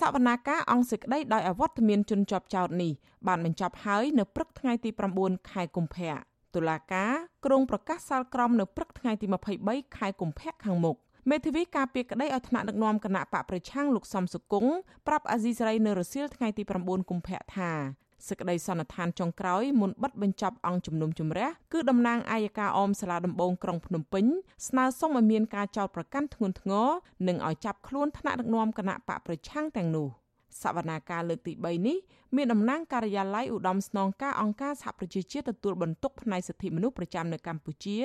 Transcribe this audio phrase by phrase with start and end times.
[0.00, 2.92] សវនាការអង្គសេចក្តីដោយអវត្តមានជនជាប់ចោតនេះ
[3.26, 6.12] បានបញ្ចប់ហើយនៅព្រឹកថ្ងៃទី9ខែកុម្ភៈ
[6.54, 7.12] តុលាការ
[7.44, 9.26] ក្រុងប្រកាសសាលក្រមនៅព្រឹកថ្ងៃទី
[9.62, 10.96] 23ខែកុម្ភៈខាងមុខ
[11.30, 14.72] មេធាវីការពីក្តីឲ្យថ្នាក់ដឹកនាំគណៈបកប្រឆាំងលោកសំសុគង្គ
[15.06, 17.72] ប្រាប់អាស៊ីសេរីនៅរសៀលថ្ងៃទី9កុម្ភៈថា
[18.28, 24.24] សេចក្តីសន្និដ្ឋានចុងក្រោយមុនបិទបញ្ចប់អង្គជំនុំជម្រះគឺតំណាងអាយកាអមសាលាដំបងក្រុងភ្នំពេញ
[24.68, 26.88] ស្នើសុំឲ្យមានការចោទប្រកាន់ធ្ងន់ធ្ងរ
[27.28, 30.08] និងឲ្យចាប់ខ្លួនថ្នាក់ដឹកនាំគណៈបកប្រឆាំងទាំងនោះ
[30.62, 31.98] សវនាការលើកទី3នេះ
[32.36, 37.98] មានតំណាងការិយាល័យឧត្តមស្នងការអង្គការសហប្រជាជាតិទទួលបន្ទុកផ្នែកសិទ្ធិមនុស្សប្រចាំនៅកម្ពុជា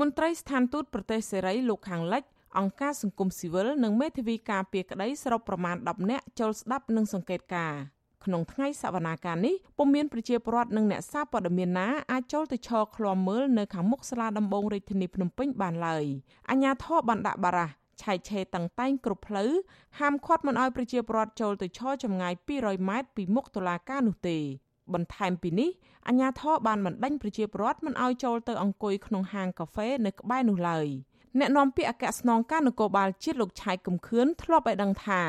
[0.00, 2.22] មន្ត្រីស្ថានទូតប្រទេសសេរីលោកខាងលិច
[2.58, 7.95] អង្គការសង្គមស៊ីវិលនិងមេធាវីការពារក្តីសរុបប្រមាណ10នាក់ចូលស្ដាប់និងសង្កេតការណ៍
[8.26, 16.04] ក្នុងថ្ងៃសវនាការនេះពុំមានប្រជាពលរដ្ឋនិងអ្នកសារព័ត៌មានណាអាចចូលទៅឈរឃ្លាំមើលនៅខាងមុខសាលាដំបងរាជធានីភ្នំពេញបានឡើយ
[16.50, 17.68] អាជ្ញាធរបានដាក់បារះ
[18.02, 19.50] ឆែកឆេរតឹងតែងគ្រប់ផ្លូវ
[19.98, 24.38] ហាមឃាត់មិនឲ្យប្រជាពលរដ្ឋចូលទៅឈរចម្ងាយ200ម៉ែត្រពីមុខតុលាការនោះទេ
[24.94, 25.70] បន្ថែមពីនេះ
[26.08, 30.86] អាជ្ញាធរបានបណ្ដេញប្រជាពលរដ្ឋមិនឲ្យចូលទៅអង្គុយក្នុងហាងកាហ្វេនៅក្បែរនោះឡើយ
[31.38, 35.22] អ្នកនាំពាក្យអគ្គស្នងការនគរបាលជាតិលោកឆៃកំខឿនធ្លាប់ឲ្យដឹងថា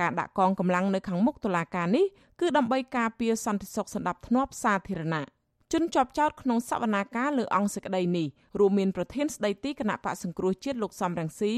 [0.00, 2.04] ការដាក់កងកម្លាំងនៅខាងមុខតុលាការនេះ
[2.40, 5.24] គឺដើម្បីការពារសន្តិសុខសណ្ដាប់ធ្នាប់សាធារណៈ
[5.72, 8.26] ជនជាប់ចោតក្នុងសវនាការលើអង្គសេចក្តីនេះ
[8.58, 11.52] រួមមានប្រធានស្ដីទីគណៈបកសង្គ្រោះជាតិលោកសំរងស៊ី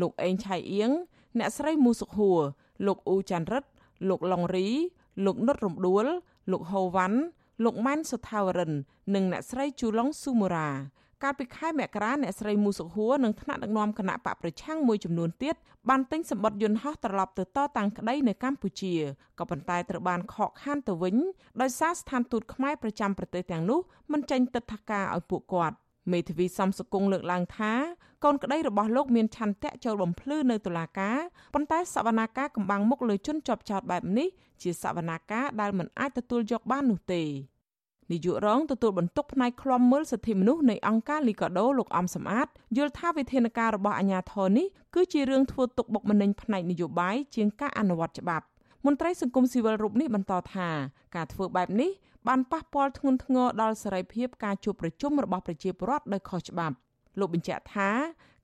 [0.00, 0.90] លោកអេងឆៃអៀង
[1.38, 2.40] អ្នកស្រីមូសុខួរ
[2.86, 3.64] លោកអ៊ូចាន់រិត
[4.08, 4.68] លោកឡុងរី
[5.24, 6.06] លោកនុតរំដួល
[6.50, 7.18] លោកហូវ៉ាន់
[7.64, 8.72] លោកម៉ែនសុថាវរិន
[9.14, 10.68] និងអ្នកស្រីជូឡុងស៊ូមូរ៉ា
[11.24, 15.54] កាលពីខែមករាអ្នកស្រីមូសុខួរនិងថ្នាក់ដឹកនាំគណៈបកប្រឆាំងមួយចំនួនទៀត
[15.88, 18.94] បានទិញសម្បត្តិយន្តហោះត្រឡប់ទៅតតាំងក្តីនៅកម្ពុជា
[19.38, 21.16] ក៏ប៉ុន្តែត្រូវបានខកខានទៅវិញ
[21.60, 23.80] ដោយសារស្ថានទូតខ្មែរប្រចាំប្រទេសទាំងនោះ
[24.12, 25.76] មិនចេញទិដ្ឋាការឲ្យពួកគាត់
[26.12, 27.72] មេធាវីសំសុគងលើកឡើងថា
[28.24, 31.18] កូនក្តីរបស់លោកមានឆន្ទៈចូលបំភ្លឺនៅតុលាការ
[31.54, 34.28] ប៉ុន្តែសវនាការកំបាំងមុខលើជនជាប់ចោតបែបនេះ
[34.62, 37.22] ជាសវនាការដែលមិនអាចទទួលយកបាននោះទេ
[38.10, 48.44] នាយករងទទួលបន្ទុកផ្នែកឃ្លាំមើលសិទ្ធិមនុស្សនៃអង្គការលីកាដូលោកអំសំអាតយល់ថាវិធានការរបស់អាជ្ញាធរនេះគឺជារឿងធ្វើទុកបុកម្នេញផ្នែកនយោបាយជាងការអនុវត្តច្បាប់
[48.84, 50.68] មន្ត្រីសង្គមស៊ីវិលរូបនេះបន្តថា
[51.16, 51.90] ការធ្វើបែបនេះ
[52.28, 56.74] បានប៉ះពាល់ធ្ងន់ធ្ងរដល់សេរីភាពការជួបប្រជុំរបស់ប្រជាពលរដ្ឋដោយខុសច្បាប់
[57.18, 57.90] លោកបញ្ជាក់ថា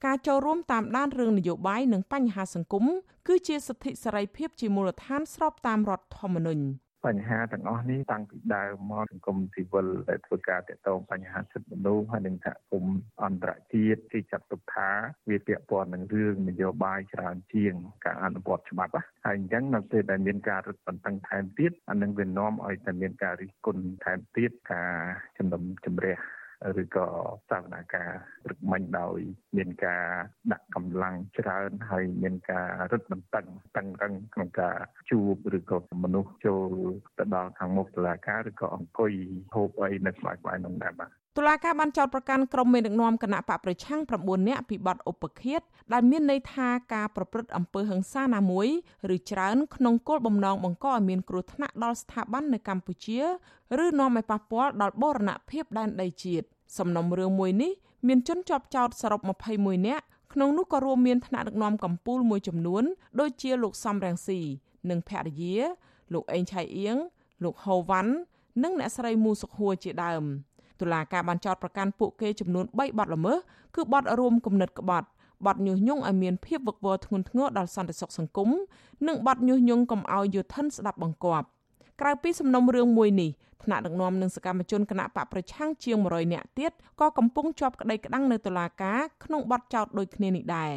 [0.04, 2.84] ការចូលរួមតាមដានរឿងនយោបាយនិងបញ្ហាសង្គម
[3.28, 6.64] គឺជាសិទ្ធិសេរីភាពជាមូលដ្ឋានស្របតាមរដ្ឋធម្មនុញ្ញ
[7.06, 14.88] បញ្ហាទាំងអស់នេះតាំងពីដើមមកសង្គមស៊ីវិលដែលធ្វើការតាក់ទងបញ្ហាសិទ្ធិមនុស្សហើយនិងសហគមន៍អន្តរជាតិគេចាត់ទុកថា
[15.30, 17.74] វាពាក់ព័ន្ធនឹងរឿងនយោបាយច្រើនជាង
[18.04, 18.92] ការអនុវត្តច្បាប់
[19.24, 24.92] ហើយអញ្ចឹងនៅពេលដែលមានការរឹតបន្តឹងថែមទៀតអានឹងវានាំឲ្យតែមានការរិះគន់ថែមទៀតការ
[25.38, 26.16] ជំនុំជម្រះ
[26.82, 27.06] ឬក៏
[27.50, 28.10] សវនាការ
[28.44, 29.18] ព្រឹកមិញដោយ
[29.56, 30.06] មានការ
[30.52, 34.76] ដាក់កម្លាំងច្រើនហើយមានការរឹតបន្តឹងតឹងរឹងក្នុងការ
[35.10, 36.70] ជួបឬក៏មនុស្សចូល
[37.18, 39.12] ទៅដល់ខាងមុខតុលាការឬក៏អង្គុយ
[39.54, 45.60] ហូបអីនៅក្បែរក្បែរនោះដែរបាទតុលាការបានចោទប្រកាន់ក្រុមមេដឹកនាំគណៈបកប្រឆាំង9នាក់ពីបទឧបឃាត
[45.92, 48.68] ដែលមានន័យថាការប្រព្រឹត្តអំពើហិង្សាណាមួយ
[49.14, 53.20] ឬច្រើនក្នុងគោលបំណងបង្កឲ្យមានគ្រោះថ្នាក់ដល់ស្ថាប័ននៅកម្ពុជា
[53.84, 56.46] ឬនាំឲ្យប៉ះពាល់ដល់បូរណភាពដែនដីជាតិ
[56.78, 57.72] សំណុំរឿងមួយនេះ
[58.08, 59.20] មានជនជាប់ចោតសរុប
[59.54, 62.82] 21នាក់ក្នុងនោះក៏រួមមានថ្នាក់ដឹកនាំកម្ពុជាមួយចំនួន
[63.20, 64.40] ដូចជាលោកសំរងស៊ី
[64.90, 65.56] និងភរិយា
[66.12, 66.96] លោកអេងឆៃអៀង
[67.44, 68.12] លោកហូវ៉ាន់
[68.62, 70.24] និងអ្នកស្រីមូសុខហួរជាដើម
[70.80, 73.36] តុលាការបានចោទប្រកាន់ពួកគេចំនួន3បទល្មើស
[73.76, 75.08] គឺបទរួមគំនិតក្បត់
[75.46, 78.48] បទញុះញង់ឲ្យមានភាពវឹកវរធ្ងន់ធ្ងរដល់សន្តិសុខសង្គម
[79.08, 81.46] និងបទញុះញង់កុំឲ្យយុធិនស្ដាប់បង្គាប់
[82.00, 83.30] ក្រៅពីសំណុំរឿងមួយនេះ
[83.62, 90.72] ថ្នាក់ដឹកនាំនិងសកម្មជនគណៈបកប្រឆាំងជាង100នាក់ទៀតក៏កំពុងជាប់ក្តីក្តាំងនៅតុលាការក្នុងបទចោទដូចគ្នានេះដែរ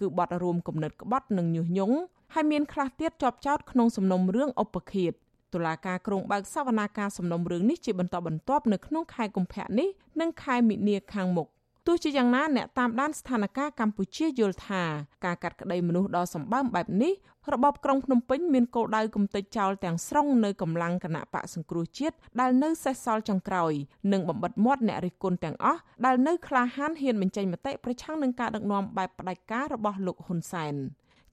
[0.00, 1.96] គឺបទរួមគំនិតក្បត់និងញុះញង់
[2.34, 5.12] ហើយមានខ្លះទៀតជាប់ចោទក្នុងសំណុំរឿងឧបឃាត
[5.54, 9.88] តុលាការក្រុងបើកសវនាការសំណុំរឿងនេះជាបន្តបន្ទាប់នៅក្នុងខែកុម្ភៈនេះ
[10.20, 11.48] និងខែមិនិនាខាងមុខ
[11.86, 14.82] ទោះជាយ៉ាងណាអ្នកតាមដានស្ថានភាពកម្ពុជាយល់ថា
[15.24, 17.12] ការកាត់ក្តីមនុស្សដ៏សម្បើមបែបនេះ
[17.54, 23.72] របបក្រុងភ្នំពេញមានគោលដៅគំទេចចោលទាំងស្រុងនៅកម្លាំងគណៈបកសង្គ្រោះជាតិដែលនៅសេសសល់ចុងក្រោយ
[24.12, 30.74] និងបំបិតមាត់អ្នករិះគន់ទាំងអស់ដែលនៅក្លាហានហ៊ានបញ្ចេញមតិប្រឆាំងនឹងការដឹកនាំបែបផ្ដាច់ការរបស់លោកហ៊ុនសែន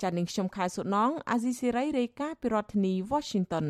[0.01, 3.67] ចា៎នាងខ្ញុំខែសុណងអាស៊ីសេរីរាយការណ៍ពីរដ្ឋធានី Washington